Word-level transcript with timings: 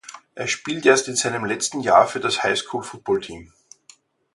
Er 0.33 0.47
spielte 0.47 0.89
erst 0.89 1.07
in 1.09 1.15
seinem 1.15 1.45
letzten 1.45 1.81
Jahr 1.81 2.07
für 2.07 2.19
das 2.19 2.41
Highschoolfootballteam. 2.41 3.53